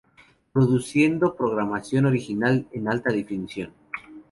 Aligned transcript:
Produciendo 0.51 1.35
programación 1.35 2.07
original 2.07 2.65
en 2.73 2.87
Alta 2.87 3.11
Definición. 3.11 3.71